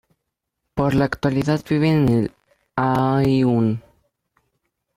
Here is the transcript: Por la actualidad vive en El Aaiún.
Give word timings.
Por 0.73 0.95
la 0.95 1.05
actualidad 1.05 1.61
vive 1.69 1.89
en 1.89 2.09
El 2.09 2.31
Aaiún. 2.75 3.83